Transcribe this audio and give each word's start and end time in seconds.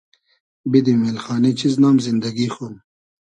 بیدیم 0.71 1.01
اېلخانی 1.07 1.51
چیز 1.59 1.73
نام 1.83 1.95
زیندئگی 2.05 2.47
خو 2.53 2.65